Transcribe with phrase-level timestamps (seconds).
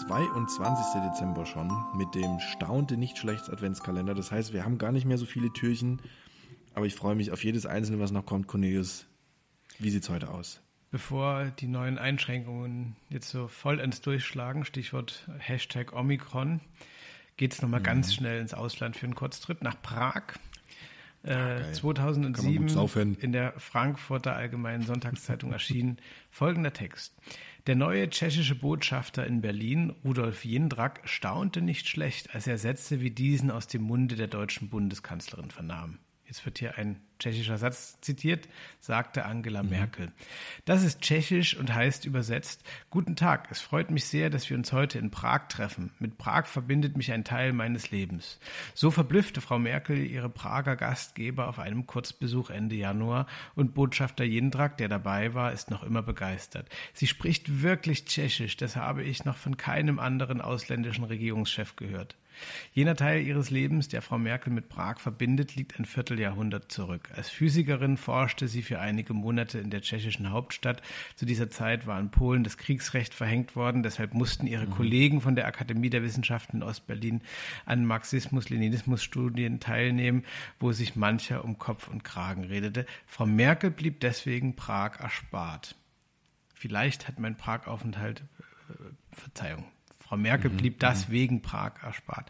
[0.00, 1.02] 22.
[1.02, 4.14] Dezember schon mit dem Staunte nicht schlechts Adventskalender.
[4.14, 6.00] Das heißt, wir haben gar nicht mehr so viele Türchen,
[6.74, 8.48] aber ich freue mich auf jedes einzelne, was noch kommt.
[8.48, 9.06] Cornelius,
[9.78, 10.60] wie sieht's heute aus?
[10.90, 16.60] Bevor die neuen Einschränkungen jetzt so vollends durchschlagen, Stichwort Hashtag Omikron,
[17.36, 17.84] geht es nochmal mhm.
[17.84, 20.34] ganz schnell ins Ausland für einen Kurztrip nach Prag.
[21.22, 25.98] Äh, 2007 in der Frankfurter Allgemeinen Sonntagszeitung erschien
[26.30, 27.14] folgender Text.
[27.68, 33.12] Der neue tschechische Botschafter in Berlin, Rudolf Jindrak, staunte nicht schlecht, als er Sätze wie
[33.12, 35.98] diesen aus dem Munde der deutschen Bundeskanzlerin vernahm
[36.32, 38.48] jetzt wird hier ein tschechischer Satz zitiert,
[38.80, 39.68] sagte Angela mhm.
[39.68, 40.12] Merkel.
[40.64, 44.72] Das ist tschechisch und heißt übersetzt, Guten Tag, es freut mich sehr, dass wir uns
[44.72, 45.92] heute in Prag treffen.
[45.98, 48.40] Mit Prag verbindet mich ein Teil meines Lebens.
[48.72, 54.78] So verblüffte Frau Merkel ihre Prager Gastgeber auf einem Kurzbesuch Ende Januar und Botschafter Jindrak,
[54.78, 56.70] der dabei war, ist noch immer begeistert.
[56.94, 62.16] Sie spricht wirklich tschechisch, das habe ich noch von keinem anderen ausländischen Regierungschef gehört.
[62.72, 67.10] Jener Teil ihres Lebens, der Frau Merkel mit Prag verbindet, liegt ein Vierteljahrhundert zurück.
[67.14, 70.82] Als Physikerin forschte sie für einige Monate in der tschechischen Hauptstadt.
[71.16, 74.70] Zu dieser Zeit war in Polen das Kriegsrecht verhängt worden, deshalb mussten ihre mhm.
[74.70, 77.22] Kollegen von der Akademie der Wissenschaften in Ostberlin
[77.66, 80.24] an Marxismus-Leninismus-Studien teilnehmen,
[80.60, 82.86] wo sich mancher um Kopf und Kragen redete.
[83.06, 85.76] Frau Merkel blieb deswegen Prag erspart.
[86.54, 88.22] Vielleicht hat mein Prag-Aufenthalt,
[88.68, 88.74] äh,
[89.16, 89.64] Verzeihung,
[90.12, 90.58] Frau Merkel mhm.
[90.58, 91.12] blieb das mhm.
[91.12, 92.28] wegen Prag erspart.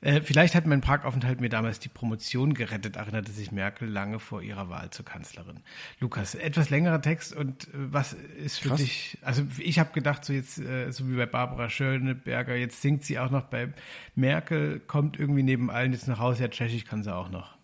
[0.00, 4.40] Äh, vielleicht hat mein Prag-Aufenthalt mir damals die Promotion gerettet, erinnerte sich Merkel lange vor
[4.40, 5.58] ihrer Wahl zur Kanzlerin.
[5.98, 8.78] Lukas, etwas längerer Text und äh, was ist für Krass.
[8.78, 13.02] dich, also ich habe gedacht, so jetzt, äh, so wie bei Barbara Schöneberger, jetzt singt
[13.02, 13.72] sie auch noch bei
[14.14, 17.57] Merkel, kommt irgendwie neben allen jetzt nach Hause, ja, Tschechisch kann sie auch noch.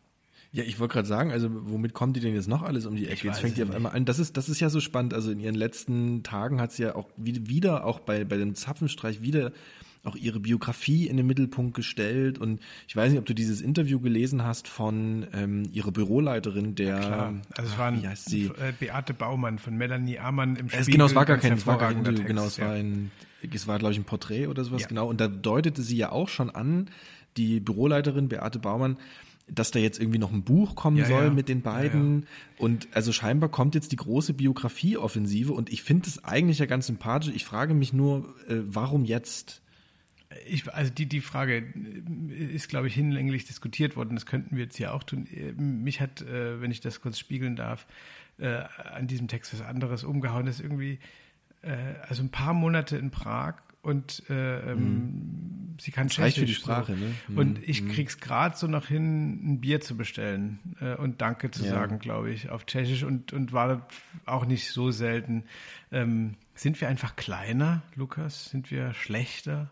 [0.55, 3.09] Ja, ich wollte gerade sagen, also womit kommt die denn jetzt noch alles um die
[3.09, 3.27] Ecke?
[3.27, 4.05] Jetzt fängt die auf einmal an.
[4.05, 5.13] Das ist, das ist ja so spannend.
[5.13, 9.21] Also in ihren letzten Tagen hat sie ja auch wieder, auch bei, bei dem Zapfenstreich
[9.21, 9.51] wieder
[10.05, 12.39] auch ihre Biografie in den Mittelpunkt gestellt.
[12.39, 17.01] Und ich weiß nicht, ob du dieses Interview gelesen hast von ähm, ihrer Büroleiterin, der.
[17.01, 17.35] Ja.
[17.57, 18.45] Also es war ein, wie heißt sie?
[18.45, 20.93] Äh, Beate Baumann von Melanie Amann im Spiegel.
[20.93, 22.67] Genau, es war gar kein, es war gar kein Interview, genau, es ja.
[22.67, 23.11] war ein,
[23.43, 24.87] es war, glaube ich, ein Porträt oder sowas, ja.
[24.87, 25.09] genau.
[25.09, 26.91] Und da deutete sie ja auch schon an,
[27.37, 28.99] die Büroleiterin Beate Baumann,
[29.47, 31.31] dass da jetzt irgendwie noch ein Buch kommen ja, soll ja.
[31.31, 32.23] mit den beiden.
[32.23, 32.27] Ja,
[32.59, 36.87] und also scheinbar kommt jetzt die große Biografie-Offensive und ich finde es eigentlich ja ganz
[36.87, 37.35] sympathisch.
[37.35, 39.63] Ich frage mich nur, äh, warum jetzt?
[40.47, 41.65] Ich, also die, die Frage
[42.29, 44.17] ist, glaube ich, hinlänglich diskutiert worden.
[44.17, 45.29] Das könnten wir jetzt hier auch tun.
[45.57, 47.87] Mich hat, äh, wenn ich das kurz spiegeln darf,
[48.39, 50.47] äh, an diesem Text was anderes umgehauen.
[50.47, 50.99] Das ist irgendwie,
[51.63, 51.77] äh,
[52.09, 55.54] also ein paar Monate in Prag und äh, ähm, mhm.
[55.85, 56.39] Sie kann Tschechisch.
[56.41, 56.99] für die Sprache, so.
[56.99, 57.15] ne?
[57.29, 57.39] Mhm.
[57.39, 57.93] Und ich mhm.
[57.93, 61.71] krieg's gerade so noch hin, ein Bier zu bestellen äh, und Danke zu ja.
[61.71, 63.87] sagen, glaube ich, auf Tschechisch und, und war
[64.25, 65.45] auch nicht so selten.
[65.93, 68.47] Ähm, sind wir einfach kleiner, Lukas?
[68.47, 69.71] Sind wir schlechter?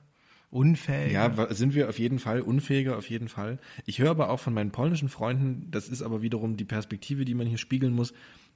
[0.50, 1.34] Unfähiger?
[1.34, 3.58] Ja, sind wir auf jeden Fall, unfähiger auf jeden Fall.
[3.86, 7.32] Ich höre aber auch von meinen polnischen Freunden, das ist aber wiederum die Perspektive, die
[7.32, 8.12] man hier spiegeln muss,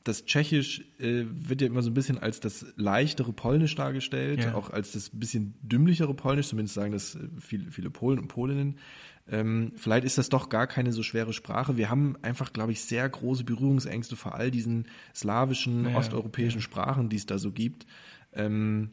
[0.08, 4.54] das Tschechisch äh, wird ja immer so ein bisschen als das leichtere Polnisch dargestellt, ja.
[4.54, 8.78] auch als das bisschen dümmlichere Polnisch, zumindest sagen das äh, viele, viele Polen und Polinnen.
[9.28, 11.76] Ähm, vielleicht ist das doch gar keine so schwere Sprache.
[11.76, 16.64] Wir haben einfach, glaube ich, sehr große Berührungsängste vor all diesen slawischen, ja, osteuropäischen ja.
[16.64, 17.86] Sprachen, die es da so gibt.
[18.32, 18.90] Ähm,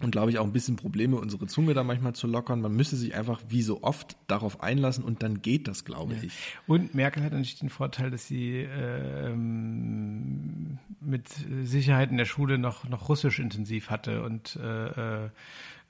[0.00, 2.60] und glaube ich auch ein bisschen Probleme, unsere Zunge da manchmal zu lockern.
[2.60, 6.22] Man müsste sich einfach wie so oft darauf einlassen und dann geht das, glaube ja.
[6.22, 6.32] ich.
[6.66, 11.28] Und Merkel hat natürlich den Vorteil, dass sie ähm, mit
[11.64, 15.30] Sicherheit in der Schule noch, noch Russisch intensiv hatte und äh, äh,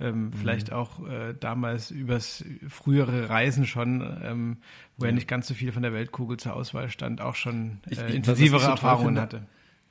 [0.00, 0.32] ähm, mhm.
[0.32, 4.56] vielleicht auch äh, damals übers frühere Reisen schon, ähm,
[4.96, 5.10] wo ja.
[5.10, 8.14] er nicht ganz so viel von der Weltkugel zur Auswahl stand, auch schon äh, ich,
[8.14, 9.46] intensivere Erfahrungen hatte.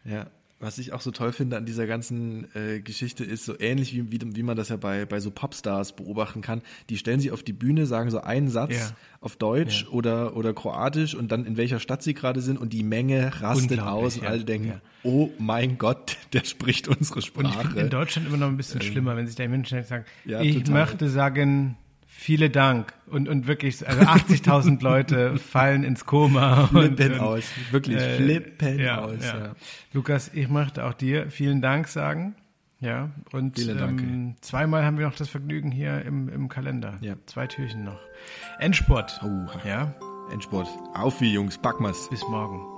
[0.05, 0.27] Ja,
[0.59, 4.11] was ich auch so toll finde an dieser ganzen äh, Geschichte ist, so ähnlich wie,
[4.11, 7.43] wie, wie man das ja bei, bei so Popstars beobachten kann, die stellen sich auf
[7.43, 8.89] die Bühne, sagen so einen Satz ja.
[9.21, 9.89] auf Deutsch ja.
[9.89, 13.79] oder, oder Kroatisch und dann in welcher Stadt sie gerade sind und die Menge rastet
[13.79, 17.45] aus und alle denken, oh mein Gott, der spricht unsere Sprache.
[17.45, 19.83] Und ich finde in Deutschland immer noch ein bisschen ähm, schlimmer, wenn sich da Menschen
[19.83, 20.73] sagen, ich total.
[20.73, 21.77] möchte sagen,
[22.19, 22.93] Vielen Dank.
[23.05, 26.65] Und, und wirklich, also 80.000 Leute fallen ins Koma.
[26.67, 27.43] Flippen und, aus.
[27.69, 29.23] Wirklich, äh, flippen ja, aus.
[29.23, 29.37] Ja.
[29.37, 29.55] Ja.
[29.93, 32.35] Lukas, ich möchte auch dir vielen Dank sagen.
[32.79, 36.97] Ja, und ähm, zweimal haben wir noch das Vergnügen hier im, im Kalender.
[37.01, 37.15] Ja.
[37.27, 37.99] Zwei Türchen noch.
[38.59, 39.19] Endsport.
[39.23, 39.93] Oh, ja.
[40.31, 40.67] Endsport.
[40.95, 42.09] Auf wie, Jungs, packen wir's.
[42.09, 42.76] Bis morgen.